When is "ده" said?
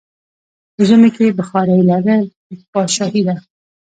3.27-3.35